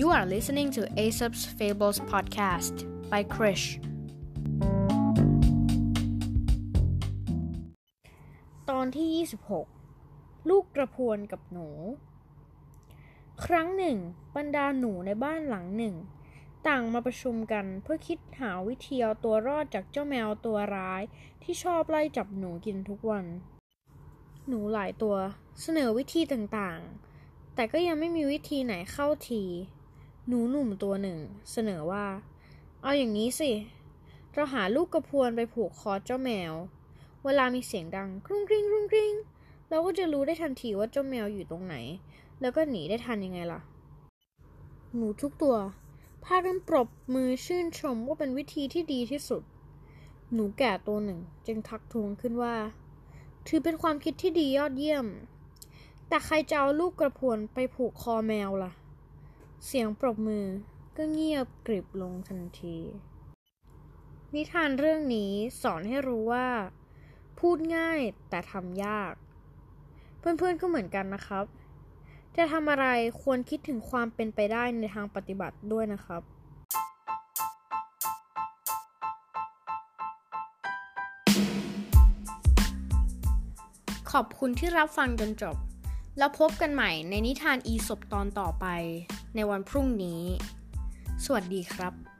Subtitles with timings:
[0.00, 2.74] You are listening to Aesop's Fables podcast
[3.10, 3.66] by Krish
[8.70, 9.26] ตอนที่
[9.88, 11.68] 26 ลูกกระพวนกับหนู
[13.44, 13.98] ครั้งหนึ่ง
[14.36, 15.94] บรรดาหนูในบ้านหลังหนึ่ง
[16.68, 21.02] ต่างมาประชุมกันเพื่อคิดหาวิธีเอาตัวรอดจากเจ้าแมวตัวร้าย
[21.42, 23.26] ที่ชอบไล่จับหนูกินทุกวัน
[24.48, 25.16] หนูหลายตัว
[25.60, 29.44] เสนอวิธีต่างๆแต่ก็ยังไม่มีวิธีไหนเข้าที
[30.28, 31.18] หนูหนุ่มตัวหนึ่ง
[31.52, 32.06] เสนอว่า
[32.82, 33.50] เอาอย่างนี้สิ
[34.32, 36.52] เราหาลูกกระพวนไปผูกคอเจ้าแมว
[37.24, 39.12] เวลามีเสียงดังกรุ้งกริ้งกรุ้งกริ้ง
[39.68, 41.76] เราก็จะรู้ได้ทันทีว่าเจ้าแมวอยู่ตรงไหน
[42.40, 43.60] แล้วก็หนีได้ทันยังไงล่ะ
[44.96, 45.56] หนูทุกตัว
[46.24, 49.42] พากันปรบมือชื่นชมว่าเป็นวิธีที่ดีที่สุด
[50.32, 52.54] หนูแก่ตัวหนึ่ง จึงทักทวงขึ้นว่า
[53.46, 55.06] ถือเป็นความคิดที่ดียอดเยี่ยม
[56.08, 58.72] แต่ใครจะเอาลูกกระพวนไปผูกคอแมวล่ะ
[59.64, 60.46] เสียงปรบมือ
[60.96, 62.78] ก็เงียบกริบลงทันที
[64.34, 65.32] นิทานเรื่องนี้
[65.62, 66.48] สอนให้รู้ว่า
[67.38, 69.12] พูดง่ายแต่ทำยาก
[70.18, 71.44] เพื่อนๆก็เหมือนกันนะครับ
[72.36, 72.86] จะทำอะไร
[73.22, 76.22] ควรคิดถึงความเป็นไปได้ในทางปฏิบัติด้วยนะครับ
[84.12, 85.56] ขอบคุณที่รับฟังจนจบ
[86.18, 88.66] แล้วพบกันใหม่ในนิทานอีสบตอนต่อไป
[89.36, 90.22] ในวันพรุ่งนี้
[91.24, 92.15] สวัสดีครับ